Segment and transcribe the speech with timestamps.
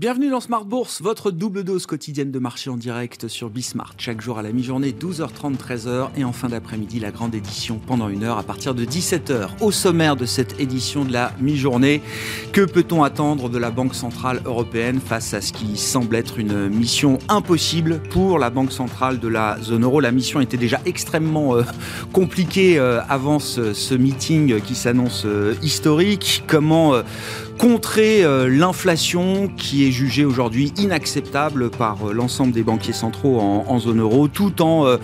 [0.00, 3.92] Bienvenue dans Smart Bourse, votre double dose quotidienne de marché en direct sur Bismart.
[3.98, 6.08] Chaque jour à la mi-journée, 12h30, 13h.
[6.16, 9.48] Et en fin d'après-midi, la grande édition pendant une heure à partir de 17h.
[9.60, 12.00] Au sommaire de cette édition de la mi-journée,
[12.54, 16.70] que peut-on attendre de la Banque Centrale Européenne face à ce qui semble être une
[16.70, 20.00] mission impossible pour la Banque Centrale de la zone euro?
[20.00, 21.62] La mission était déjà extrêmement euh,
[22.14, 26.44] compliquée euh, avant ce, meeting qui s'annonce euh, historique.
[26.46, 26.94] Comment
[27.60, 33.78] contrer l'inflation qui est jugé aujourd'hui inacceptable par euh, l'ensemble des banquiers centraux en, en,
[33.78, 34.96] zone euro, tout en euh,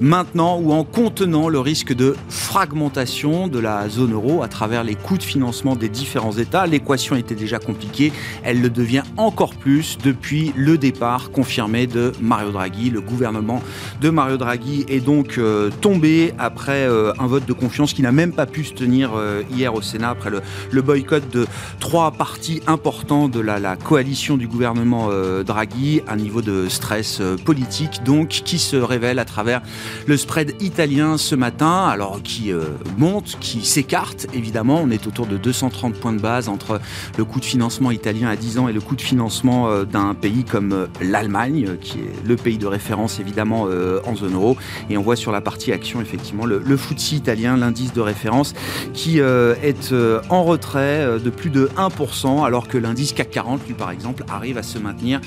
[0.00, 4.94] maintenant ou en contenant le risque de fragmentation de la zone euro à travers les
[4.94, 6.66] coûts de financement des différents États.
[6.66, 12.50] L'équation était déjà compliquée, elle le devient encore plus depuis le départ confirmé de Mario
[12.50, 12.90] Draghi.
[12.90, 13.62] Le gouvernement
[14.00, 18.12] de Mario Draghi est donc euh, tombé après euh, un vote de confiance qui n'a
[18.12, 21.46] même pas pu se tenir euh, hier au Sénat après le, boycott de
[21.80, 25.08] trois partis importants de la, la coalition du gouvernement
[25.44, 29.62] Draghi, un niveau de stress politique donc qui se révèle à travers
[30.06, 32.64] le spread italien ce matin, alors qui euh,
[32.96, 34.80] monte, qui s'écarte évidemment.
[34.82, 36.80] On est autour de 230 points de base entre
[37.16, 40.14] le coût de financement italien à 10 ans et le coût de financement euh, d'un
[40.14, 43.66] pays comme euh, l'Allemagne, qui est le pays de référence évidemment
[44.06, 44.56] en zone euro.
[44.90, 46.78] Et on voit sur la partie action effectivement le, le
[47.12, 48.54] italien, l'indice de référence,
[48.92, 49.92] qui est
[50.28, 54.58] en retrait de plus de 1%, alors que l'indice CAC 40, lui par exemple, arrive
[54.58, 55.20] à se maintenir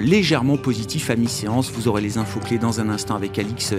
[0.00, 1.70] légèrement positif à mi-séance.
[1.72, 3.74] Vous aurez les infos clés dans un instant avec Alix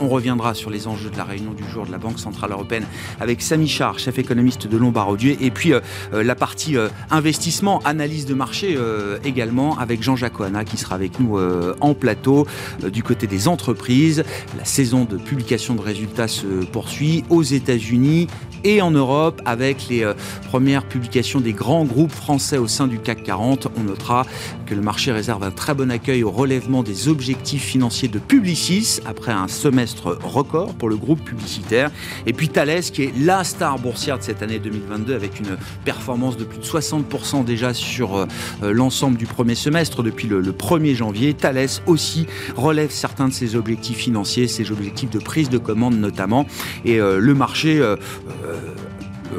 [0.00, 2.84] On reviendra sur les enjeux de la réunion du jour de la Banque Centrale Européenne
[3.20, 5.80] avec Samy Char, chef économiste de Lombard Odieu, et puis euh,
[6.12, 8.78] euh, la partie euh, investissement, analyse de marché
[9.24, 11.38] également avec Jean-Jacques Oana qui sera avec nous
[11.80, 12.46] en plateau
[12.82, 14.24] du côté des entreprises.
[14.56, 18.26] La saison de publication de résultats se poursuit aux États-Unis
[18.64, 20.10] et en Europe avec les
[20.48, 23.68] premières publications des grands groupes français au sein du CAC 40.
[23.76, 24.26] On notera
[24.68, 29.00] que le marché réserve un très bon accueil au relèvement des objectifs financiers de Publicis
[29.06, 31.90] après un semestre record pour le groupe publicitaire.
[32.26, 36.36] Et puis Thales, qui est la star boursière de cette année 2022, avec une performance
[36.36, 38.26] de plus de 60% déjà sur euh,
[38.60, 41.32] l'ensemble du premier semestre depuis le, 1er janvier.
[41.32, 46.46] Thales aussi relève certains de ses objectifs financiers, ses objectifs de prise de commande notamment.
[46.84, 47.80] Et euh, le marché...
[47.80, 47.96] Euh,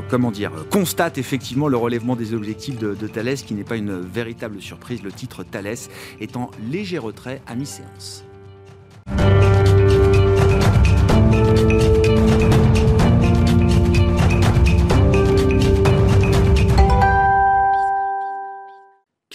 [0.10, 4.62] comment dire, constate effectivement le relèvement des objectifs de, Thales, qui n'est pas une véritable
[4.62, 5.04] surprise.
[5.04, 5.78] Le titre Thales
[6.20, 8.24] est en léger retrait à mi-séance.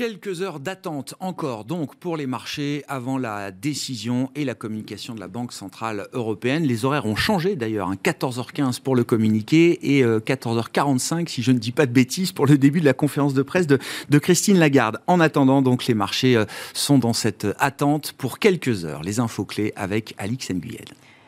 [0.06, 5.20] Quelques heures d'attente encore donc pour les marchés avant la décision et la communication de
[5.20, 6.64] la Banque Centrale Européenne.
[6.64, 8.70] Les horaires ont changé d'ailleurs, 14h15 hein.
[8.84, 12.58] pour le communiqué et 14h45 euh, si je ne dis pas de bêtises pour le
[12.58, 13.78] début de la conférence de presse de,
[14.18, 14.98] Christine Lagarde.
[15.06, 16.44] En attendant donc les marchés euh,
[16.74, 19.02] sont dans cette attente pour quelques heures.
[19.04, 20.84] Les infos clés avec Alix Nguyen.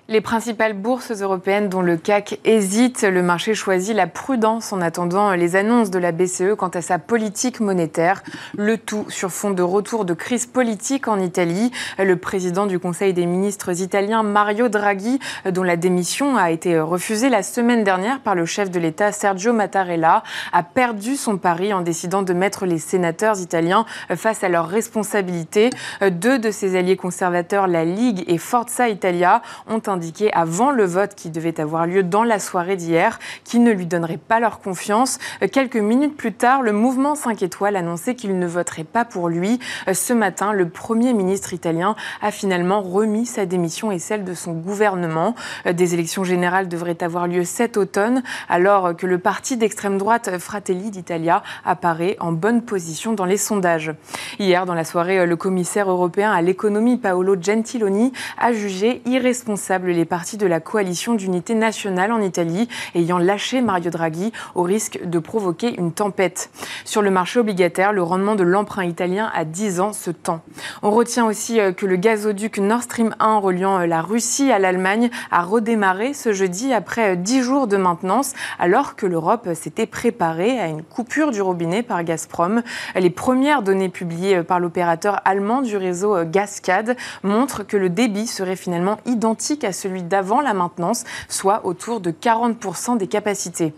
[0.09, 5.33] Les principales bourses européennes dont le CAC hésite, le marché choisit la prudence en attendant
[5.33, 8.23] les annonces de la BCE quant à sa politique monétaire.
[8.57, 11.73] Le tout sur fond de retour de crise politique en Italie.
[11.99, 15.19] Le président du Conseil des ministres italien Mario Draghi,
[15.51, 19.53] dont la démission a été refusée la semaine dernière par le chef de l'État Sergio
[19.53, 23.85] Mattarella, a perdu son pari en décidant de mettre les sénateurs italiens
[24.15, 25.71] face à leurs responsabilités.
[26.09, 31.15] Deux de ses alliés conservateurs, la Ligue et Forza Italia, ont indiqué avant le vote
[31.15, 35.19] qui devait avoir lieu dans la soirée d'hier qu'ils ne lui donneraient pas leur confiance.
[35.43, 39.29] Euh, quelques minutes plus tard, le mouvement 5 étoiles annonçait qu'il ne voterait pas pour
[39.29, 39.59] lui.
[39.89, 44.35] Euh, ce matin, le Premier ministre italien a finalement remis sa démission et celle de
[44.35, 45.35] son gouvernement.
[45.67, 50.39] Euh, des élections générales devraient avoir lieu cet automne, alors que le parti d'extrême droite
[50.39, 53.93] Fratelli d'Italia apparaît en bonne position dans les sondages.
[54.39, 60.05] Hier, dans la soirée, le commissaire européen à l'économie Paolo Gentiloni a jugé irresponsable les
[60.05, 65.19] partis de la coalition d'unité nationale en Italie ayant lâché Mario Draghi au risque de
[65.19, 66.51] provoquer une tempête.
[66.85, 70.41] Sur le marché obligataire, le rendement de l'emprunt italien à 10 ans se tend.
[70.83, 74.59] On retient aussi euh, que le gazoduc Nord Stream 1 reliant euh, la Russie à
[74.59, 79.87] l'Allemagne a redémarré ce jeudi après 10 euh, jours de maintenance alors que l'Europe s'était
[79.87, 82.63] préparée à une coupure du robinet par Gazprom.
[82.95, 88.57] Les premières données publiées par l'opérateur allemand du réseau Gascade montrent que le débit serait
[88.57, 93.73] finalement identique à celui d'avant la maintenance, soit autour de 40% des capacités.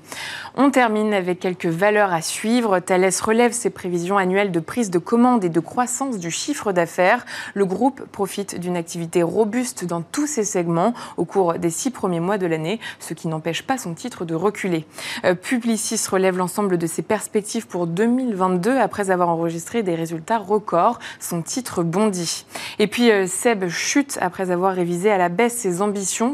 [0.57, 2.79] On termine avec quelques valeurs à suivre.
[2.81, 7.25] Thales relève ses prévisions annuelles de prise de commande et de croissance du chiffre d'affaires.
[7.55, 12.21] Le groupe profite d'une activité robuste dans tous ses segments au cours des six premiers
[12.21, 14.87] mois de l'année, ce qui n'empêche pas son titre de reculer.
[15.25, 20.99] Euh, Publicis relève l'ensemble de ses perspectives pour 2022 après avoir enregistré des résultats records.
[21.21, 22.47] Son titre bondit.
[22.79, 25.88] Et puis euh, Seb chute après avoir révisé à la baisse ses ambitions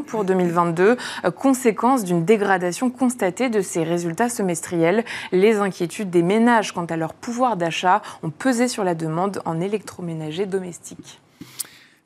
[0.07, 5.05] pour 2022, euh, conséquence d'une dégradation constatée de ses résultats semestriels.
[5.31, 9.59] Les inquiétudes des ménages quant à leur pouvoir d'achat ont pesé sur la demande en
[9.59, 11.21] électroménager domestique.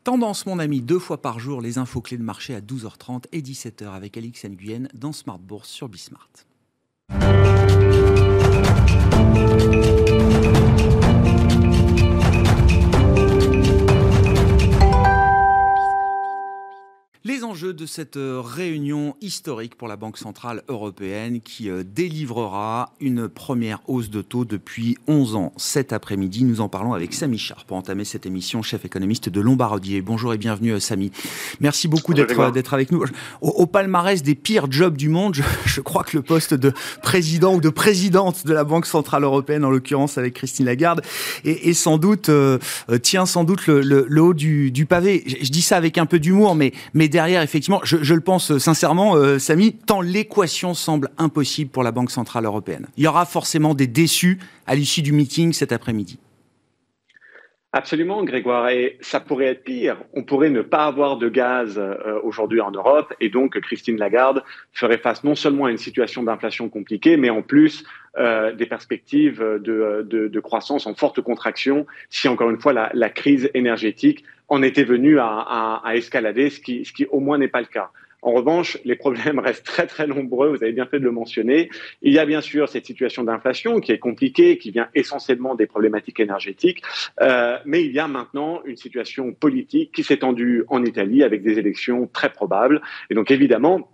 [0.03, 3.41] Tendance, mon ami, deux fois par jour, les infos clés de marché à 12h30 et
[3.41, 6.29] 17h avec Alix Nguyen dans Smart Bourse sur Bismart.
[17.25, 22.93] Les enjeux de cette euh, réunion historique pour la Banque Centrale Européenne qui euh, délivrera
[23.01, 25.51] une première hausse de taux depuis 11 ans.
[25.57, 29.41] Cet après-midi, nous en parlons avec Samy Char pour entamer cette émission, chef économiste de
[29.41, 30.01] Lombardier.
[30.01, 31.11] Bonjour et bienvenue euh, Samy.
[31.59, 33.03] Merci beaucoup d'être avec nous.
[33.41, 36.71] Au, palmarès des pires jobs du monde, je, crois que le poste de
[37.03, 41.01] président ou de présidente de la Banque Centrale Européenne, en l'occurrence avec Christine Lagarde,
[41.43, 42.31] est, sans doute,
[43.03, 45.25] tient sans doute le, haut du, pavé.
[45.27, 49.15] Je, dis ça avec un peu d'humour, mais, mais derrière, effectivement, je, le pense sincèrement,
[49.15, 52.87] euh, Samy, tant l'équation semble impossible pour la Banque Centrale Européenne.
[52.97, 56.19] Il y aura forcément des déçus à l'issue du meeting cet après-midi.
[57.71, 58.69] Absolument, Grégoire.
[58.69, 59.97] Et ça pourrait être pire.
[60.13, 64.43] On pourrait ne pas avoir de gaz euh, aujourd'hui en Europe et donc Christine Lagarde
[64.73, 67.83] ferait face non seulement à une situation d'inflation compliquée, mais en plus
[68.17, 74.23] euh, des perspectives de, croissance en forte contraction si encore une fois la, crise énergétique
[74.47, 77.91] en était venue à, escalader, ce qui, ce qui au moins n'est pas le cas.
[78.21, 81.69] En revanche, les problèmes restent très très nombreux, vous avez bien fait de le mentionner.
[82.01, 85.67] Il y a bien sûr cette situation d'inflation qui est compliquée, qui vient essentiellement des
[85.67, 86.81] problématiques énergétiques,
[87.21, 91.43] euh, mais il y a maintenant une situation politique qui s'est tendue en Italie avec
[91.43, 92.81] des élections très probables.
[93.09, 93.89] Et donc évidemment,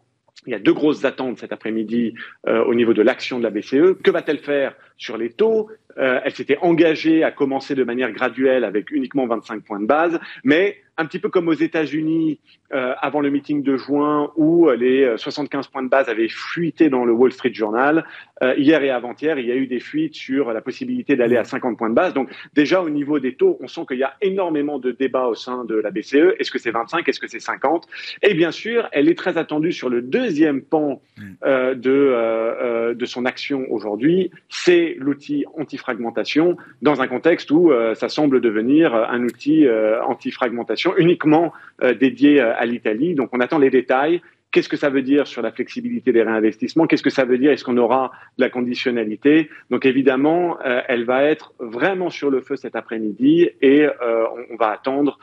[0.45, 2.13] il y a deux grosses attentes cet après-midi
[2.47, 4.01] euh, au niveau de l'action de la BCE.
[4.03, 5.69] Que va-t-elle faire sur les taux?
[5.97, 10.19] Euh, Elle s'était engagée à commencer de manière graduelle avec uniquement 25 points de base,
[10.43, 12.39] mais un petit peu comme aux États-Unis
[12.73, 16.29] euh, avant le meeting de juin où euh, les 75 euh, points de base avaient
[16.29, 18.05] fuité dans le Wall Street Journal.
[18.57, 21.77] hier et avant-hier, il y a eu des fuites sur la possibilité d'aller à 50
[21.77, 22.13] points de base.
[22.13, 25.35] Donc déjà au niveau des taux, on sent qu'il y a énormément de débats au
[25.35, 26.35] sein de la BCE.
[26.39, 27.87] Est-ce que c'est 25 Est-ce que c'est 50
[28.23, 31.75] Et bien sûr, elle est très attendue sur le deuxième pan mm.
[31.75, 34.31] de, de son action aujourd'hui.
[34.49, 35.45] C'est l'outil
[35.85, 39.67] anti-fragmentation dans un contexte où ça semble devenir un outil
[40.07, 41.53] anti-fragmentation uniquement
[41.83, 43.15] euh, euh, à l'Italie.
[43.15, 44.21] Donc on attend les détails.
[44.51, 46.87] Qu'est-ce que ça veut dire sur la flexibilité des réinvestissements?
[46.87, 47.51] Qu'est-ce que ça veut dire?
[47.51, 49.49] Est-ce qu'on aura de la conditionnalité?
[49.69, 53.87] Donc évidemment, euh, elle va être vraiment sur le feu cet après-midi et
[54.51, 55.19] on, va attendre,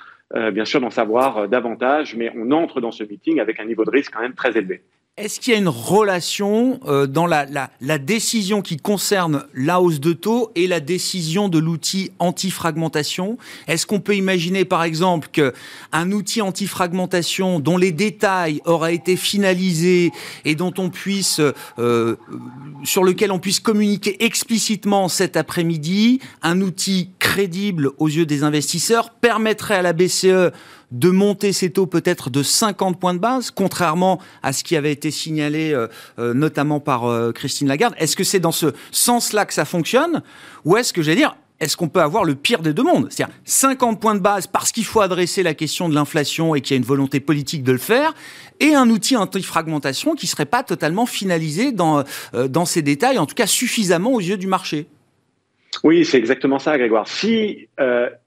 [0.52, 3.90] bien sûr, d'en savoir davantage, mais on entre dans ce meeting avec un niveau de
[3.90, 4.82] risque quand même très élevé.
[5.18, 7.68] Est-ce qu'il y a une relation euh, dans la,
[7.98, 13.36] décision qui concerne la hausse de taux et la décision de l'outil anti-fragmentation?
[13.68, 20.12] Est-ce qu'on peut imaginer par exemple qu'un outil anti-fragmentation dont les détails auraient été finalisés
[20.46, 21.42] et dont on puisse,
[21.78, 22.16] euh,
[22.82, 29.10] sur lequel on puisse communiquer explicitement cet après-midi, un outil crédible aux yeux des investisseurs
[29.10, 30.52] permettrait à la BCE
[30.92, 34.92] de monter ses taux peut-être de 50 points de base, contrairement à ce qui avait
[34.92, 37.94] été signalé euh, euh, notamment par euh, Christine Lagarde.
[37.98, 40.22] Est-ce que c'est dans ce sens-là que ça fonctionne?
[40.64, 43.06] Ou est-ce que, j'allais dire, est-ce qu'on peut avoir le pire des deux mondes?
[43.10, 46.74] C'est-à-dire 50 points de base parce qu'il faut adresser la question de l'inflation et qu'il
[46.74, 48.14] y a une volonté politique de le faire,
[48.60, 52.04] et un outil anti-fragmentation qui ne serait pas totalement finalisé dans,
[52.48, 54.86] dans ses détails, en tout cas suffisamment aux yeux du marché?
[55.84, 57.08] Oui, c'est exactement ça, Grégoire.
[57.08, 57.68] Si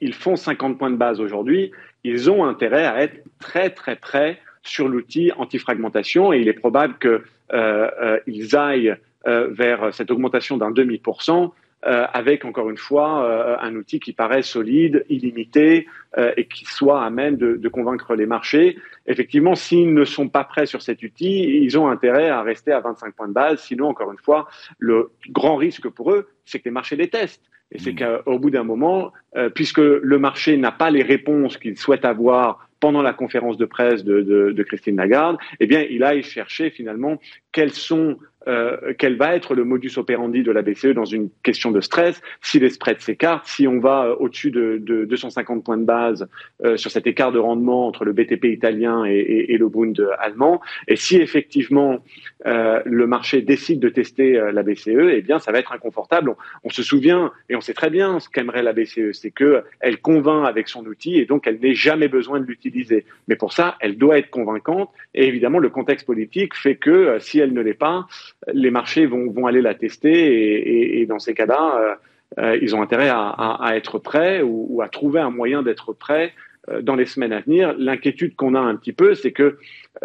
[0.02, 1.72] ils font 50 points de base aujourd'hui,
[2.06, 6.96] ils ont intérêt à être très très près sur l'outil anti-fragmentation et il est probable
[7.00, 7.20] qu'ils
[7.54, 8.96] euh, euh, aillent
[9.28, 14.12] euh, vers cette augmentation d'un demi pour cent avec encore une fois un outil qui
[14.14, 15.88] paraît solide, illimité
[16.36, 18.78] et qui soit à même de, de convaincre les marchés.
[19.06, 22.80] Effectivement, s'ils ne sont pas prêts sur cet outil, ils ont intérêt à rester à
[22.80, 23.62] 25 points de base.
[23.62, 24.48] Sinon, encore une fois,
[24.80, 27.46] le grand risque pour eux, c'est que les marchés les testent.
[27.72, 28.24] Et c'est mm.
[28.24, 32.70] qu'au bout d'un moment, euh, puisque le marché n'a pas les réponses qu'il souhaite avoir
[32.80, 36.70] pendant la conférence de presse de, de, de, Christine Lagarde, eh bien, il aille chercher
[36.70, 37.20] finalement
[37.52, 38.18] quelles sont
[38.48, 42.22] euh, quel va être le modus operandi de la BCE dans une question de stress,
[42.42, 46.28] si les spreads s'écartent, si on va euh, au-dessus de, de, 250 points de base
[46.64, 50.96] euh, sur cet écart de rendement entre le BTP italien et, le Bund allemand, et
[50.96, 52.00] si effectivement
[52.46, 56.34] euh, le marché décide de tester la BCE, eh bien ça va être inconfortable.
[56.64, 60.02] On, se souvient et on sait très bien ce qu'aimerait la BCE, c'est que elle
[60.02, 63.06] convainc avec son outil et donc elle n'ait jamais besoin de l'utiliser.
[63.28, 67.40] Mais pour ça, elle doit être convaincante et évidemment le contexte politique fait que si
[67.40, 68.08] elle ne l'est pas,
[68.54, 71.96] les marchés vont, vont aller la tester et, dans ces cas-là, euh,
[72.40, 76.34] euh, ils ont intérêt à, être prêts ou, à trouver un moyen d'être prêts
[76.70, 77.76] euh, dans les semaines à venir.
[77.78, 79.58] L'inquiétude qu'on a un petit peu, c'est que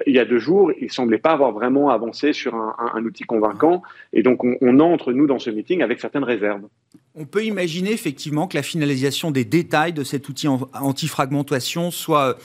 [0.06, 3.82] il y a deux jours, il semblait pas avoir vraiment avancé sur un outil convaincant,
[4.12, 6.62] et donc on, on, entre nous dans ce meeting avec certaines réserves.
[7.16, 12.38] On peut imaginer effectivement que la finalisation des détails de cet outil anti-fragmentation soit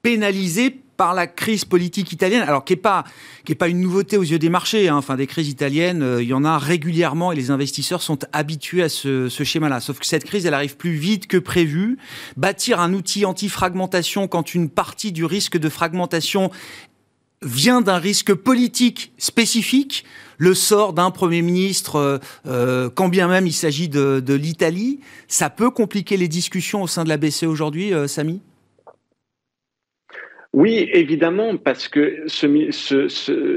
[0.00, 3.04] pénalisée par la crise politique italienne, alors qui n'est pas,
[3.58, 4.88] pas une nouveauté aux yeux des marchés.
[4.88, 4.96] Hein.
[4.96, 8.82] Enfin, des crises italiennes, euh, il y en a régulièrement et les investisseurs sont habitués
[8.82, 9.80] à ce, schéma-là.
[9.80, 11.98] Sauf que cette crise, elle arrive plus vite que prévu.
[12.36, 16.50] Bâtir un outil anti-fragmentation quand une partie du risque de fragmentation
[17.42, 20.04] vient d'un risque politique spécifique,
[20.38, 25.50] le sort d'un Premier ministre, euh, euh quand bien même il s'agit de, l'Italie, ça
[25.50, 28.40] peut compliquer les discussions au sein de la BCE aujourd'hui, Samy?
[30.56, 33.08] Oui, évidemment, parce que ce, ce,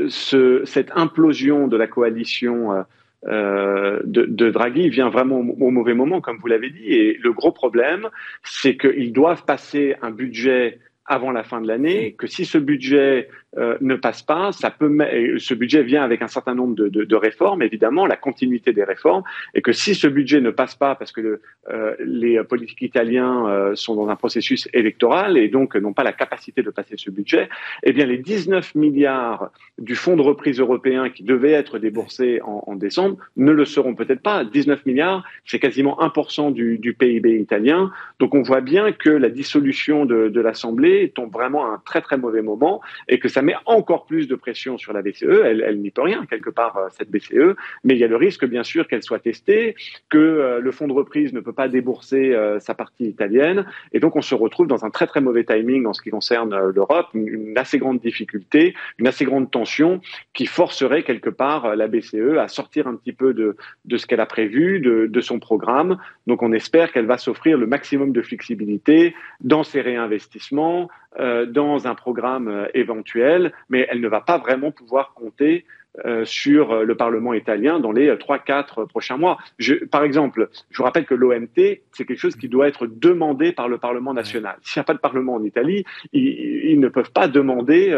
[0.10, 2.82] ce, cette implosion de la coalition euh,
[3.26, 6.94] euh, de, de, Draghi vient vraiment au, mauvais moment, comme vous l'avez dit.
[6.94, 8.10] Et le gros problème,
[8.44, 13.30] c'est qu'ils doivent passer un budget avant la fin de l'année, que si ce budget
[13.58, 14.96] euh, ne passe pas, ça peut.
[15.38, 19.24] Ce budget vient avec un certain nombre de, réformes, évidemment, la continuité des réformes,
[19.56, 23.76] et que si ce budget ne passe pas parce que euh, les politiques italiens euh,
[23.76, 27.50] sont dans un processus électoral et donc n'ont pas la capacité de passer ce budget,
[27.84, 32.76] eh bien les 19 milliards du fonds de reprise européen qui devaient être déboursés en,
[32.76, 34.46] décembre ne le seront peut-être pas.
[34.46, 37.92] 19 milliards, c'est quasiment 1% du, du, PIB italien.
[38.20, 42.02] Donc on voit bien que la dissolution de, de l'Assemblée tombe vraiment à un très
[42.02, 45.24] très mauvais moment et que ça ça met encore plus de pression sur la BCE.
[45.46, 47.56] Elle, n'y peut rien, quelque part, euh, cette BCE.
[47.86, 49.76] Mais il y a le risque, bien sûr, qu'elle soit testée,
[50.10, 53.66] que euh, le fonds de reprise ne peut pas débourser euh, sa partie italienne.
[53.94, 56.54] Et donc, on se retrouve dans un très, très mauvais timing en ce qui concerne
[56.76, 60.02] l'Europe, une, assez grande difficulté, une assez grande tension
[60.34, 63.56] qui forcerait, quelque part, la BCE à sortir un petit peu de,
[63.86, 65.98] de ce qu'elle a prévu, de son programme.
[66.28, 71.88] Donc, on espère qu'elle va s'offrir le maximum de flexibilité dans ses réinvestissements, euh, dans
[71.88, 75.66] un programme euh, éventuel, mais elle ne va pas vraiment pouvoir compter
[76.06, 79.40] euh, sur le Parlement italien dans les 3-4 prochains mois.
[79.58, 83.52] Je, par exemple, je vous rappelle que l'OMT, c'est quelque chose qui doit être demandé
[83.52, 84.58] par le Parlement national.
[84.62, 87.92] S'il n'y a pas de Parlement en Italie, ils, ils ne peuvent pas demander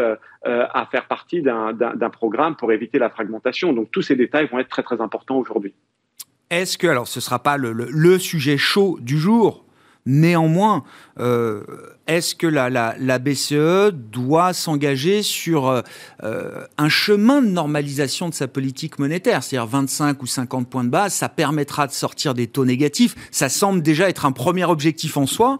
[0.44, 3.72] euh, à faire partie d'un programme pour éviter la fragmentation.
[3.72, 5.72] Donc tous ces détails vont être très très importants aujourd'hui.
[6.50, 9.64] Est-ce que, alors ce ne sera pas le, le, le, sujet chaud du jour,
[10.06, 10.84] néanmoins,
[11.20, 11.62] euh,
[12.06, 18.98] est-ce que la, BCE doit s'engager sur euh, un chemin de normalisation de sa politique
[18.98, 19.42] monétaire?
[19.42, 23.14] C'est-à-dire 25 ou 50 points de base, ça permettra de sortir des taux négatifs.
[23.30, 25.58] Ça semble déjà être un premier objectif en soi.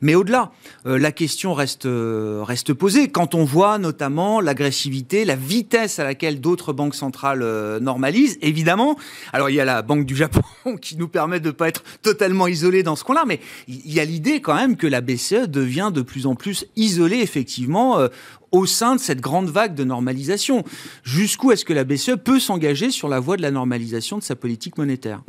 [0.00, 0.52] Mais au-delà,
[0.86, 3.08] euh, la question reste, euh, reste posée.
[3.08, 8.96] Quand on voit notamment l'agressivité, la vitesse à laquelle d'autres banques centrales euh, normalisent, évidemment,
[9.32, 10.42] alors il y a la Banque du Japon
[10.80, 13.40] qui nous permet de ne pas être totalement isolés dans ce coin-là, mais
[13.84, 17.18] il y a l'idée quand même que la BCE devient de plus en plus isolé,
[17.18, 18.08] effectivement, euh,
[18.50, 20.64] au sein de cette grande vague de normalisation.
[21.02, 24.36] Jusqu'où est-ce que la BCE peut s'engager sur la voie de la normalisation de sa
[24.36, 25.22] politique monétaire?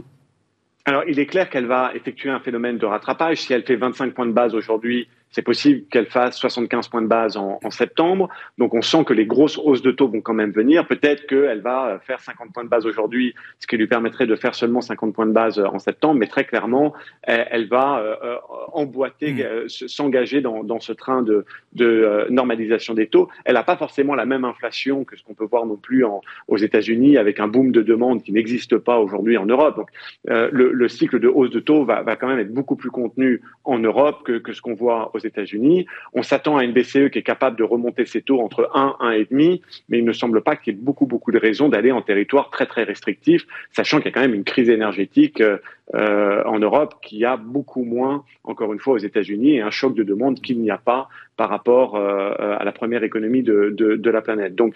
[0.86, 3.41] Alors, il est clair qu'elle va effectuer un phénomène de rattrapage.
[3.41, 7.07] Si elle fait 25 points de base aujourd'hui, c'est possible qu'elle fasse 75 points de
[7.07, 8.29] base en, en, septembre.
[8.57, 10.87] Donc, on sent que les grosses hausses de taux vont quand même venir.
[10.87, 14.55] Peut-être qu'elle va faire 50 points de base aujourd'hui, ce qui lui permettrait de faire
[14.55, 16.15] seulement 50 points de base en septembre.
[16.19, 18.37] Mais très clairement, elle, elle va euh,
[18.73, 23.27] emboîter, euh, s'engager dans, dans, ce train de, de euh, normalisation des taux.
[23.45, 26.21] Elle n'a pas forcément la même inflation que ce qu'on peut voir non plus en,
[26.47, 29.77] aux États-Unis, avec un boom de demande qui n'existe pas aujourd'hui en Europe.
[29.77, 29.89] Donc,
[30.29, 32.91] euh, le, le, cycle de hausse de taux va, va, quand même être beaucoup plus
[32.91, 35.86] contenu en Europe que, que ce qu'on voit aux États-Unis.
[36.13, 39.62] On s'attend à une BCE qui est capable de remonter ses taux entre 1, 1,5,
[39.89, 42.50] mais il ne semble pas qu'il y ait beaucoup, beaucoup de raisons d'aller en territoire
[42.50, 46.96] très, très restrictif, sachant qu'il y a quand même une crise énergétique euh, en Europe
[47.01, 50.60] qui a beaucoup moins, encore une fois, aux États-Unis et un choc de demande qu'il
[50.60, 54.56] n'y a pas par rapport euh, à la première économie de, de, de la planète.
[54.56, 54.75] Donc,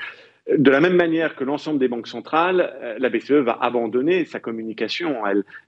[0.55, 4.39] de la même manière que l'ensemble des banques centrales, euh, la BCE va abandonner sa
[4.39, 5.15] communication.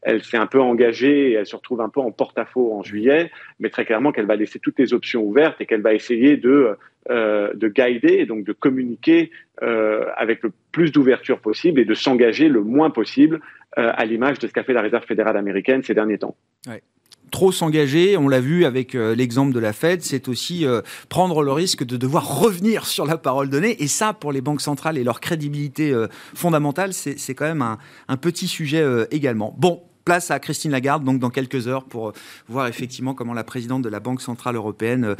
[0.03, 3.69] Elle, s'est un peu engagée, elle se retrouve un peu en porte-à-faux en juillet, mais
[3.69, 6.77] très clairement qu'elle va laisser toutes les options ouvertes et qu'elle va essayer de
[7.09, 9.31] de guider donc de communiquer
[9.61, 13.39] avec le plus d'ouverture possible et de s'engager le moins possible
[13.75, 16.35] à l'image de ce qu'a fait la Réserve fédérale américaine ces derniers temps
[17.29, 21.43] trop s'engager, on l'a vu avec euh, l'exemple de la Fed, c'est aussi euh, prendre
[21.43, 23.81] le risque de devoir revenir sur la parole donnée.
[23.81, 28.17] Et ça, pour les banques centrales et leur crédibilité euh, fondamentale, c'est quand même un,
[28.17, 29.55] petit sujet également.
[29.57, 32.13] Bon, place à Christine Lagarde, donc dans quelques heures, pour
[32.47, 35.15] voir effectivement comment la présidente de la Banque Centrale Européenne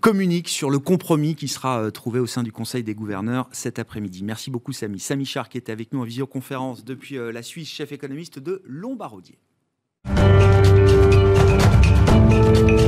[0.00, 4.24] communique sur le compromis qui sera trouvé au sein du Conseil des gouverneurs cet après-midi.
[4.24, 4.98] Merci beaucoup, Samy.
[4.98, 9.38] Samy Char, qui était avec nous en visioconférence depuis la Suisse, chef économiste de Lombardier.
[12.46, 12.85] Thank you.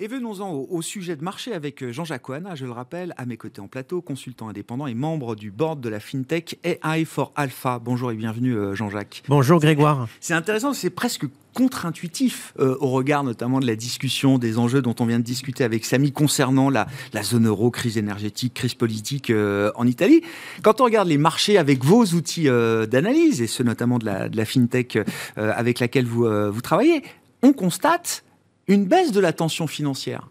[0.00, 3.36] Et venons-en au, sujet de marché avec euh, Jean-Jacques Oana, je le rappelle, à mes
[3.36, 7.80] côtés en plateau, consultant indépendant et membre du board de la FinTech AI for Alpha.
[7.80, 9.24] Bonjour et bienvenue euh, Jean-Jacques.
[9.26, 10.06] Bonjour Grégoire.
[10.20, 14.94] C'est intéressant, c'est presque contre-intuitif euh, au regard notamment de la discussion, des enjeux dont
[15.00, 16.86] on vient de discuter avec Samy concernant la,
[17.24, 19.32] zone euro, crise énergétique, crise politique
[19.74, 20.22] en Italie.
[20.62, 24.36] Quand on regarde les marchés avec vos outils d'analyse, et ceux notamment de la, de
[24.36, 24.96] la FinTech
[25.34, 27.02] avec laquelle vous, vous travaillez,
[27.42, 28.22] on constate
[28.68, 30.28] une baisse de la tension financière.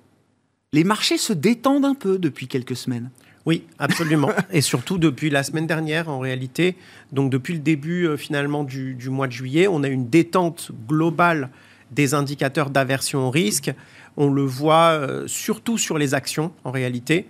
[0.71, 3.09] Les marchés se détendent un peu depuis quelques semaines.
[3.45, 4.29] Oui, absolument.
[4.51, 6.75] et surtout depuis la semaine dernière, en réalité.
[7.11, 11.49] Donc depuis le début euh, finalement du, mois de juillet, on a une détente globale
[11.91, 13.73] des indicateurs d'aversion au risque.
[14.17, 17.27] On le voit euh, surtout sur les actions, en réalité.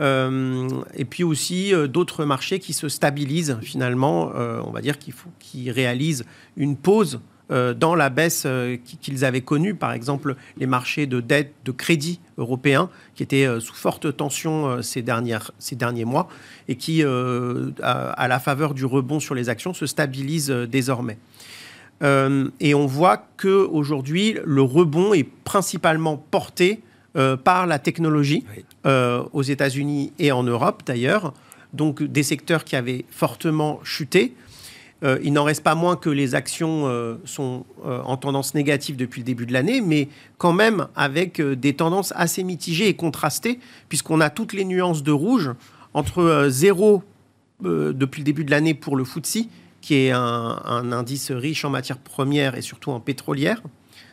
[0.00, 5.30] Euh, et puis aussi d'autres marchés qui se stabilisent finalement, on va dire qu'il faut
[5.40, 6.24] qu'ils réalisent
[6.56, 11.52] une pause dans la baisse euh, qu'ils avaient connue, par exemple les marchés de dette,
[11.64, 16.28] de crédit européens, qui étaient euh, sous forte tension ces, dernières, ces derniers mois,
[16.68, 21.18] et qui, à, la faveur du rebond sur les actions, se stabilisent désormais.
[22.02, 26.80] et on voit qu'aujourd'hui, le rebond est principalement porté
[27.44, 28.44] par la technologie,
[28.84, 31.32] aux États-Unis et en Europe d'ailleurs,
[31.72, 34.34] donc des secteurs qui avaient fortement chuté.
[35.04, 38.96] Euh, il n'en reste pas moins que les actions euh, sont euh, en tendance négative
[38.96, 43.60] depuis le début de l'année, mais quand même avec des tendances assez mitigées et contrastées,
[43.88, 45.50] puisqu'on a toutes les nuances de rouge
[45.94, 47.02] entre zéro
[47.60, 49.46] depuis le début de l'année pour le FTSE,
[49.80, 53.62] qui est un, indice riche en matières premières et surtout en pétrolière.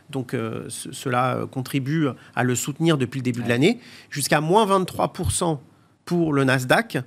[0.10, 0.36] Donc
[0.70, 5.60] cela contribue à le soutenir depuis le début de l'année, jusqu'à moins 23%
[6.06, 7.00] pour le Nasdaq,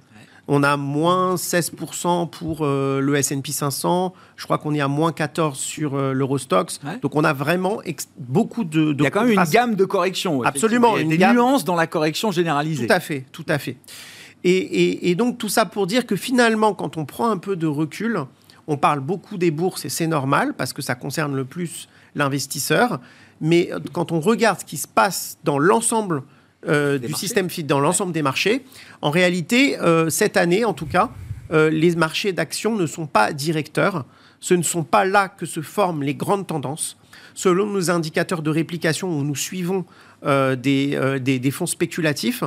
[0.49, 4.15] on a moins 16% pour euh, le S&P 500.
[4.37, 6.81] Je crois qu'on est à moins 14 sur euh, l'Eurostox.
[7.03, 7.81] Donc on a vraiment
[8.17, 10.43] beaucoup de, Il y a quand même une gamme de corrections.
[10.43, 10.97] Absolument.
[10.97, 12.87] Il y a des nuances dans la correction généralisée.
[12.87, 13.77] Tout à fait, tout à fait.
[14.43, 18.21] Et, donc tout ça pour dire que finalement, quand on prend un peu de recul,
[18.67, 23.01] on parle beaucoup des bourses et c'est normal parce que ça concerne le plus l'investisseur.
[23.43, 26.23] Mais quand on regarde ce qui se passe dans l'ensemble
[26.67, 28.65] euh, du système FIT dans l'ensemble des marchés.
[29.01, 31.11] En réalité, euh, cette année, en tout cas,
[31.53, 34.05] euh, les marchés d'actions ne sont pas directeurs.
[34.41, 36.97] Ce ne sont pas là que se forment les grandes tendances.
[37.35, 39.85] Selon nos indicateurs de réplication où nous suivons
[40.25, 42.43] des, des, fonds spéculatifs,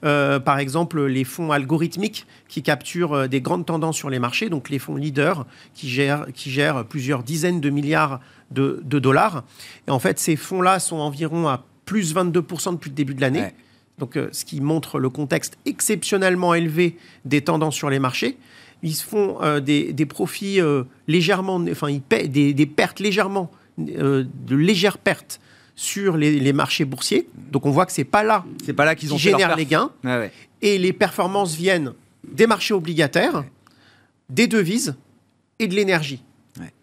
[0.00, 4.80] par exemple les fonds algorithmiques qui capturent des grandes tendances sur les marchés, donc les
[4.80, 8.18] fonds leaders qui gèrent, qui gèrent plusieurs dizaines de milliards
[8.50, 9.44] de, de dollars.
[9.86, 13.52] Et en fait, ces fonds-là sont environ à plus 22% depuis le début de l'année.
[13.98, 18.36] Donc, euh, ce qui montre le contexte exceptionnellement élevé des tendances sur les marchés.
[18.82, 24.56] Ils se font euh, des, profits euh, légèrement, enfin, ils paient des, pertes légèrement, de
[24.56, 25.40] légères pertes
[25.76, 27.28] sur les, marchés boursiers.
[27.50, 29.66] Donc, on voit que c'est pas là, c'est pas là qu'ils ont qui génèrent les
[29.66, 29.90] gains.
[30.62, 31.92] Et les performances viennent
[32.26, 33.44] des marchés obligataires,
[34.30, 34.96] des devises
[35.58, 36.22] et de l'énergie.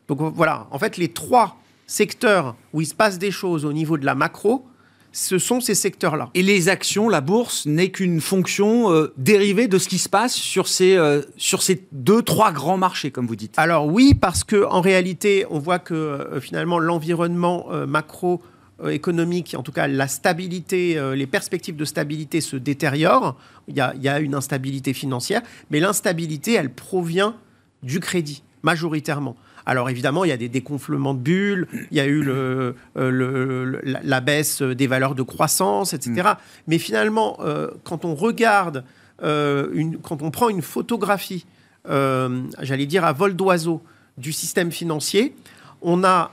[0.07, 3.97] Donc voilà, en fait, les trois secteurs où il se passe des choses au niveau
[3.97, 4.65] de la macro
[5.11, 6.29] ce sont ces secteurs-là.
[6.33, 10.33] Et les actions, la bourse, n'est qu'une fonction euh, dérivée de ce qui se passe
[10.33, 13.53] sur ces, euh, sur ces deux, trois grands marchés, comme vous dites.
[13.57, 19.87] Alors oui, parce qu'en réalité, on voit que euh, finalement l'environnement macroéconomique, en tout cas
[19.87, 23.35] la stabilité, les perspectives de stabilité se détériorent.
[23.67, 27.35] Il y, a, il y a une instabilité financière, mais l'instabilité, elle provient
[27.83, 29.35] du crédit, majoritairement.
[29.69, 33.79] Alors évidemment, il y a des déconflements de bulles, il y a eu le, euh,
[33.83, 36.11] la, baisse des valeurs de croissance, etc.
[36.15, 36.37] Mm.
[36.65, 38.83] Mais finalement, euh, quand on regarde,
[39.21, 41.45] euh, une, quand on prend une photographie,
[41.85, 43.83] j'allais dire à vol d'oiseau,
[44.17, 45.35] du système financier,
[45.83, 46.31] on a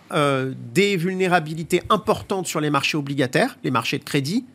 [0.74, 4.46] des vulnérabilités importantes sur les marchés obligataires, les marchés de crédit,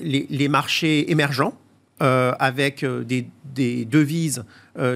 [0.00, 1.54] les, les marchés émergents,
[2.00, 4.44] avec des, des, devises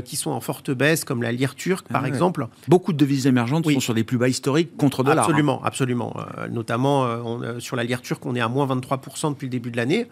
[0.05, 2.47] qui sont en forte baisse, comme la lire turque, par ah exemple.
[2.69, 5.25] Beaucoup de devises émergentes sont sur des plus bas historiques contre dollar.
[5.25, 5.29] Hein.
[5.29, 6.17] Absolument, absolument.
[6.51, 7.07] notamment
[7.59, 10.07] sur la lire turque, on est à moins 23% depuis le début de l'année.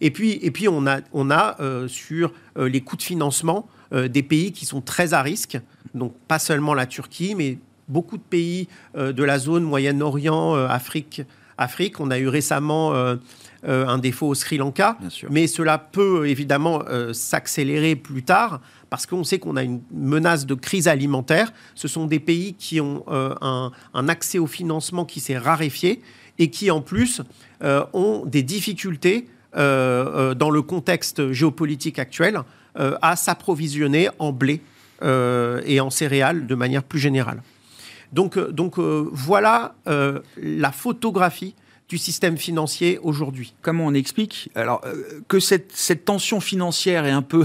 [0.00, 1.56] Et puis, et puis on a, on a
[1.88, 5.58] sur les coûts de financement des pays qui sont très à risque.
[5.94, 10.66] Donc pas seulement la Turquie, mais beaucoup de pays euh, de la zone Moyen-Orient, euh,
[10.68, 11.22] Afrique,
[11.58, 12.00] Afrique.
[12.00, 13.16] On a eu récemment euh,
[13.62, 14.96] un défaut au Sri Lanka,
[15.30, 18.60] mais cela peut évidemment s'accélérer plus tard
[18.92, 21.50] parce qu'on sait qu'on a une menace de crise alimentaire.
[21.74, 26.02] Ce sont des pays qui ont un, accès au financement qui s'est raréfié
[26.38, 27.22] et qui en plus
[27.62, 32.42] ont des difficultés dans le contexte géopolitique actuel
[32.74, 34.60] à s'approvisionner en blé
[35.02, 37.40] et en céréales de manière plus générale.
[38.12, 41.54] Donc, euh, euh, voilà euh, la photographie
[41.92, 43.52] du système financier aujourd'hui.
[43.60, 44.80] Comment on explique alors
[45.28, 47.44] que cette, tension financière est un peu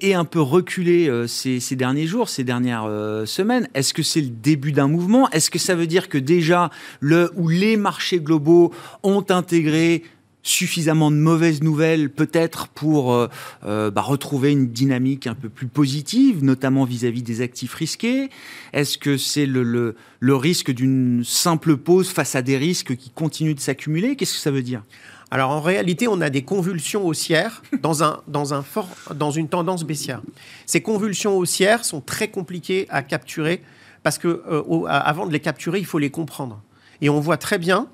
[0.00, 2.88] est un peu reculée ces, ces, derniers jours, ces dernières
[3.26, 3.68] semaines?
[3.74, 5.28] Est-ce que c'est le début d'un mouvement?
[5.28, 10.04] Est-ce que ça veut dire que déjà le où les marchés globaux ont intégré
[10.42, 13.28] suffisamment de mauvaises nouvelles peut-être pour euh,
[13.64, 18.28] euh, bah, retrouver une dynamique un peu plus positive, notamment vis-à-vis des actifs risqués
[18.72, 23.60] Est-ce que c'est le, risque d'une simple pause face à des risques qui continuent de
[23.60, 24.16] s'accumuler?
[24.16, 24.82] Qu'est-ce que ça veut dire?
[25.30, 30.20] Alors en réalité, on a des convulsions haussières dans, un, dans une tendance baissière.
[30.66, 33.62] Ces convulsions haussières sont très compliquées à capturer
[34.02, 36.60] parce que euh, avant de les capturer, il faut les comprendre.
[37.00, 37.88] Et on voit très bien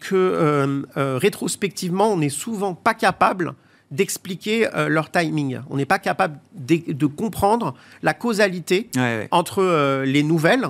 [0.00, 3.54] que euh, euh, rétrospectivement, on n'est souvent pas capable
[3.90, 5.60] d'expliquer euh, leur timing.
[5.70, 8.90] On n'est pas capable de, comprendre la causalité
[9.30, 10.68] entre les nouvelles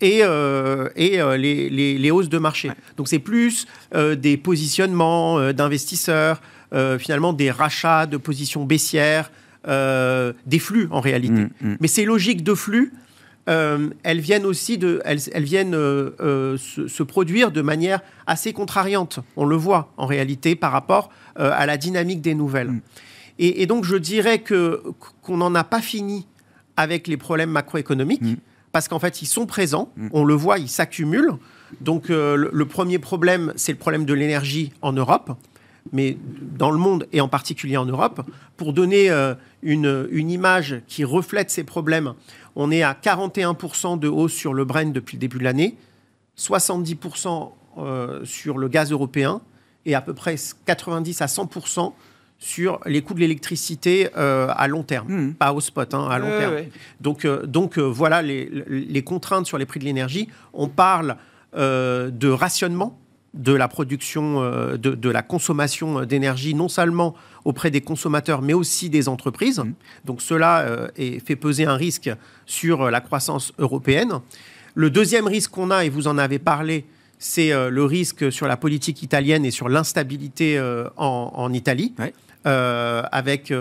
[0.00, 2.70] et, et les, les, hausses de marché.
[2.96, 6.40] Donc c'est plus des positionnements d'investisseurs,
[6.98, 9.30] finalement des rachats de positions baissières,
[9.66, 11.42] des flux en réalité.
[11.42, 11.76] Mm, mm.
[11.80, 12.92] Mais ces logiques de flux,
[13.48, 19.20] euh, elles viennent aussi de, elles, viennent euh, euh, se, produire de manière assez contrariante.
[19.36, 22.70] On le voit en réalité par rapport à la dynamique des nouvelles.
[22.70, 22.80] Mm.
[23.40, 24.82] Et, donc je dirais que
[25.22, 26.26] qu'on n'en a pas fini
[26.76, 28.22] avec les problèmes macroéconomiques.
[28.22, 28.36] Mm.
[28.72, 30.08] Parce qu'en fait, ils sont présents, mm.
[30.12, 31.34] on le voit, ils s'accumulent.
[31.80, 35.32] Donc, le, premier problème, c'est le problème de l'énergie en Europe
[35.92, 38.22] mais dans le monde et en particulier en Europe,
[38.56, 39.10] pour donner
[39.62, 42.14] une, une, image qui reflète ces problèmes,
[42.56, 45.76] on est à 41% de hausse sur le Brent depuis le début de l'année,
[46.38, 49.40] 70% euh, sur le gaz européen
[49.84, 51.92] et à peu près 90 à 100%
[52.38, 55.34] sur les coûts de l'électricité euh, à long terme, hmm.
[55.34, 56.54] pas au spot, hein, à long terme.
[57.00, 60.28] Donc, euh, donc voilà les, contraintes sur les prix de l'énergie.
[60.52, 61.16] On parle
[61.56, 62.98] de rationnement
[63.34, 68.90] de la production, de, de, la consommation d'énergie, non seulement auprès des consommateurs, mais aussi
[68.90, 69.60] des entreprises.
[69.60, 69.72] Mmh.
[70.04, 70.88] Donc cela euh,
[71.24, 72.10] fait peser un risque
[72.46, 74.20] sur euh, la croissance européenne.
[74.74, 76.84] Le deuxième risque qu'on a, et vous en avez parlé,
[77.18, 80.60] c'est euh, le risque sur la politique italienne et sur l'instabilité
[80.96, 81.94] en, Italie.
[82.44, 83.52] avec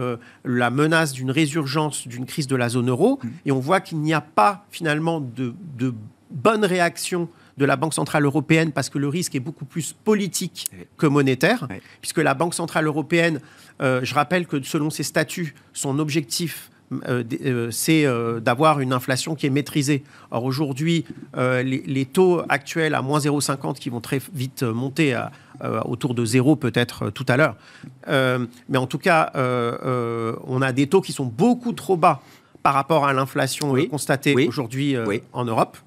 [0.43, 3.19] la menace d'une résurgence d'une crise de la zone euro.
[3.21, 3.27] Mmh.
[3.45, 5.93] Et on voit qu'il n'y a pas finalement de, de
[6.31, 10.69] bonne réaction de la Banque Centrale Européenne parce que le risque est beaucoup plus politique
[10.97, 11.67] que monétaire,
[12.01, 13.39] puisque la Banque Centrale Européenne,
[13.81, 16.69] euh, je rappelle que selon ses statuts, son objectif
[17.07, 18.05] euh, euh, c'est
[18.41, 20.03] d'avoir une inflation qui est maîtrisée.
[20.31, 25.31] Or aujourd'hui, les, taux actuels à moins 0,50 qui vont très vite monter à,
[25.85, 27.55] autour de zéro peut-être tout à l'heure.
[28.07, 32.21] mais en tout cas, on a des taux qui sont beaucoup trop bas
[32.61, 34.95] par rapport à l'inflation constatée aujourd'hui
[35.31, 35.77] en Europe.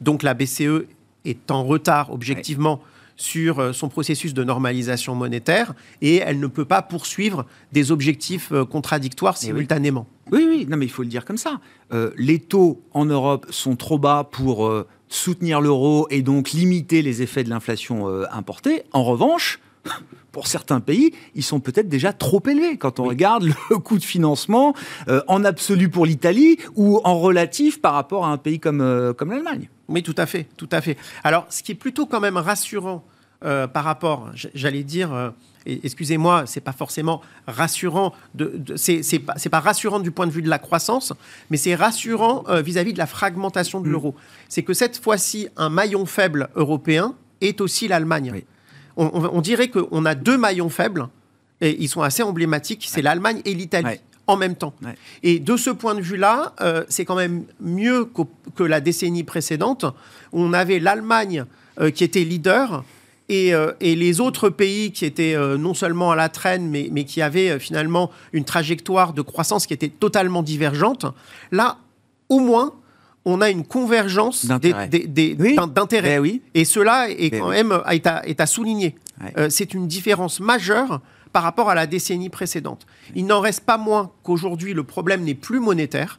[0.00, 0.86] Donc la BCE
[1.24, 2.80] est en retard objectivement
[3.18, 8.52] sur euh, son processus de normalisation monétaire et elle ne peut pas poursuivre des objectifs
[8.52, 10.06] euh, contradictoires eh simultanément.
[10.30, 10.46] Oui.
[10.48, 11.60] oui, non, mais il faut le dire comme ça.
[11.92, 14.70] Euh, les taux en Europe sont trop bas pour
[15.08, 18.82] soutenir l'euro et donc limiter les effets de l'inflation importée.
[18.92, 19.58] En revanche,
[20.32, 24.04] pour certains pays, ils sont peut-être déjà trop élevés quand on regarde le coût de
[24.04, 24.74] financement
[25.26, 29.68] en absolu pour l'Italie ou en relatif par rapport à un pays comme, comme l'Allemagne.
[29.88, 30.96] Oui, tout à fait, tout à fait.
[31.24, 33.04] Alors, ce qui est plutôt quand même rassurant
[33.44, 35.30] euh, par rapport, j'allais dire, euh,
[35.64, 40.58] excusez-moi, c'est pas forcément rassurant, de, c'est pas, rassurant du point de vue de la
[40.58, 41.12] croissance,
[41.48, 43.92] mais c'est rassurant euh, vis-à-vis de la fragmentation de mm.
[43.92, 44.14] l'euro.
[44.48, 48.42] C'est que cette fois-ci, un maillon faible européen est aussi l'Allemagne.
[49.00, 51.08] On, dirait qu'on a deux maillons faibles,
[51.60, 54.74] et ils sont assez emblématiques, c'est l'Allemagne et l'Italie en même temps.
[55.22, 58.06] Et de ce point de vue-là, euh, c'est quand même mieux
[58.56, 59.84] que, la décennie précédente,
[60.32, 61.44] où on avait l'Allemagne
[61.80, 62.84] euh, qui était leader
[63.28, 67.58] Et, les autres pays qui étaient non seulement à la traîne, mais, mais qui avaient
[67.60, 71.06] finalement une trajectoire de croissance qui était totalement divergente,
[71.52, 71.78] là,
[72.28, 72.74] au moins,
[73.24, 74.88] on a une convergence d'intérêts.
[74.88, 76.42] Ben oui.
[76.54, 77.80] Et cela est ben quand même
[78.26, 78.96] est à, souligner.
[79.48, 81.00] c'est une différence majeure
[81.32, 82.86] par rapport à la décennie précédente.
[83.14, 86.18] Il n'en reste pas moins qu'aujourd'hui, le problème n'est plus monétaire.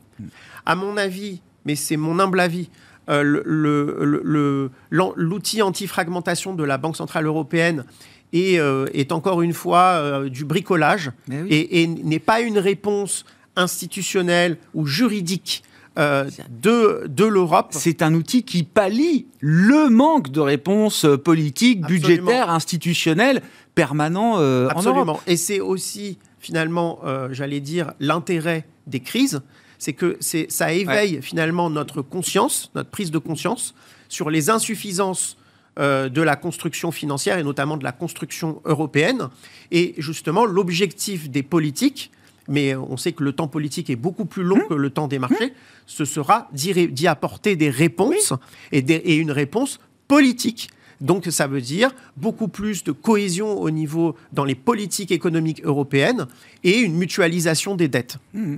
[0.65, 2.69] À mon avis, mais c'est mon humble avis,
[3.09, 7.85] euh, l'outil anti-fragmentation de la Banque Centrale Européenne
[8.33, 11.11] est, euh, est encore une fois euh, du bricolage
[11.49, 15.63] et, n'est pas une réponse institutionnelle ou juridique
[15.97, 17.67] de, de l'Europe.
[17.71, 23.41] C'est un outil qui pallie le manque de réponse politique, budgétaire, institutionnelle
[23.75, 24.37] permanent
[24.69, 25.01] Absolument.
[25.01, 25.21] en Europe.
[25.27, 26.99] Et c'est aussi finalement,
[27.31, 29.41] j'allais dire, l'intérêt des crises,
[29.79, 33.73] c'est que ça éveille finalement notre conscience, notre prise de conscience
[34.09, 35.37] sur les insuffisances
[35.79, 39.29] euh, de la construction financière et notamment de la construction européenne.
[39.71, 42.11] Et justement, l'objectif des politiques,
[42.49, 44.67] mais on sait que le temps politique est beaucoup plus long mmh.
[44.69, 45.53] que le temps des marchés, mmh.
[45.85, 48.33] ce sera d'y apporter des réponses
[48.71, 50.69] et, et une réponse politique.
[50.99, 56.27] Donc ça veut dire beaucoup plus de cohésion au niveau dans les politiques économiques européennes
[56.65, 58.17] et une mutualisation des dettes.
[58.33, 58.57] Mmh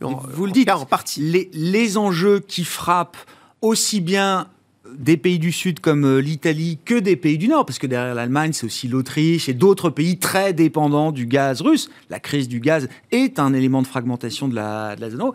[0.00, 1.50] vous le dites, en partie.
[1.52, 3.16] Les, enjeux qui frappent
[3.60, 4.48] aussi bien
[4.96, 8.14] des pays du Sud comme euh, l'Italie que des pays du Nord, parce que derrière
[8.14, 11.90] l'Allemagne, c'est aussi l'Autriche et d'autres pays très dépendants du gaz russe.
[12.10, 15.34] La crise du gaz est un élément de fragmentation de la, zone euro.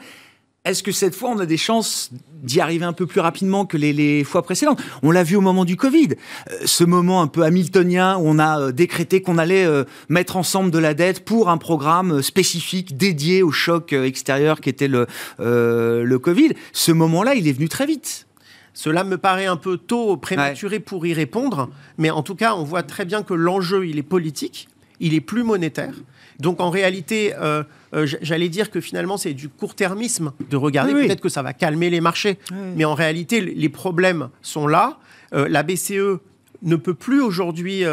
[0.65, 2.09] Est-ce que cette fois, on a des chances
[2.41, 4.81] d'y arriver un peu plus rapidement que les, fois précédentes?
[5.01, 6.09] On l'a vu au moment du Covid.
[6.49, 9.67] Euh, ce moment un peu hamiltonien où on a euh, décrété qu'on allait
[10.07, 14.87] mettre ensemble de la dette pour un programme spécifique dédié au choc extérieur qui était
[14.87, 16.53] le Covid.
[16.71, 18.25] Ce moment-là, il est venu très vite.
[18.73, 22.63] Cela me paraît un peu tôt, prématuré pour y répondre, mais en tout cas, on
[22.63, 24.67] voit très bien que l'enjeu, il est politique,
[24.99, 25.93] il est plus monétaire.
[26.39, 30.93] Donc en réalité, euh, euh, j'allais dire que finalement c'est du court-termisme de regarder.
[30.93, 32.37] Peut-être que ça va calmer les marchés,
[32.75, 34.97] mais en réalité les problèmes sont là.
[35.33, 36.19] Euh, la BCE
[36.61, 37.83] ne peut plus aujourd'hui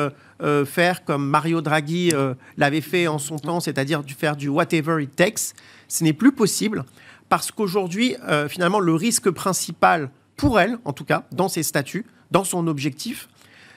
[0.65, 2.13] faire comme Mario Draghi
[2.57, 5.55] l'avait fait en son temps, c'est-à-dire faire du whatever it takes.
[5.89, 6.85] Ce n'est plus possible
[7.29, 8.15] parce qu'aujourd'hui,
[8.49, 13.29] finalement, le risque principal pour elle, en tout cas, dans ses statuts, dans son objectif,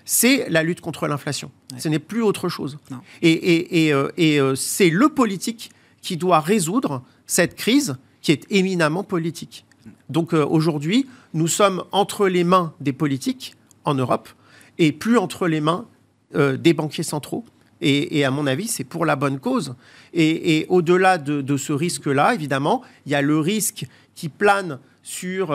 [0.06, 1.52] c'est la lutte contre l'inflation.
[1.78, 2.78] Ce n'est plus autre chose.
[3.22, 5.72] Et, euh, euh, c'est le politique
[6.02, 9.66] qui doit résoudre cette crise qui est éminemment politique.
[10.10, 14.30] Donc euh, aujourd'hui, nous sommes entre les mains des politiques en Europe
[14.78, 15.86] et plus entre les mains
[16.34, 17.46] des banquiers centraux.
[17.80, 19.76] Et, à mon avis, c'est pour la bonne cause.
[20.14, 25.54] Et, au-delà de, ce risque-là, évidemment, il y a le risque qui plane sur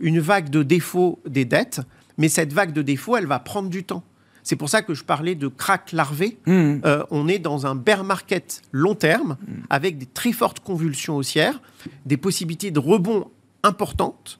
[0.00, 1.80] une vague de défaut des dettes
[2.20, 4.04] mais cette vague de défauts, elle va prendre du temps.
[4.42, 6.38] C'est pour ça que je parlais de crack larvé.
[6.46, 6.80] Mmh.
[6.84, 9.52] Euh, on est dans un bear market long terme, mmh.
[9.70, 11.62] avec des très fortes convulsions haussières,
[12.04, 13.30] des possibilités de rebond
[13.62, 14.38] importantes,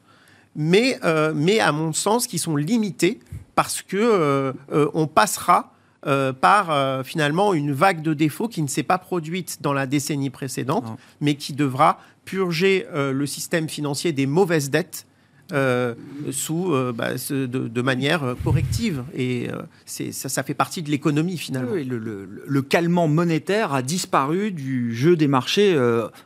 [0.55, 3.19] mais, euh, mais à mon sens qui sont limitées
[3.55, 4.53] parce que euh,
[4.93, 9.87] on passera par finalement une vague de défauts qui ne s'est pas produite dans la
[9.87, 10.85] décennie précédente,
[11.21, 15.07] mais qui devra purger le système financier des mauvaises dettes
[15.53, 15.95] euh,
[16.31, 19.03] sous, euh, bah, de, manière euh, corrective.
[19.17, 19.49] Et
[19.85, 21.73] ça, ça, fait partie de l'économie finalement.
[21.75, 25.77] le, calmant monétaire a disparu du jeu des marchés,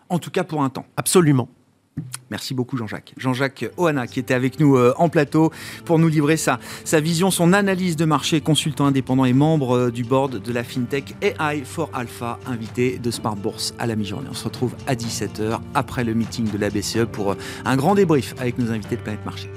[0.09, 0.87] en tout cas pour un temps.
[0.97, 1.49] Absolument.
[2.31, 3.15] Merci beaucoup Jean-Jacques.
[3.17, 5.53] Jean-Jacques Oana qui était avec nous en plateau
[5.85, 10.05] pour nous livrer sa, sa vision, son analyse de marché, consultant indépendant et membre du
[10.05, 14.29] board de la FinTech AI for Alpha, invité de Smart Bourse à la mi-journée.
[14.31, 18.35] On se retrouve à 17h après le meeting de la BCE pour un grand débrief
[18.39, 19.49] avec nos invités de Planète Marché.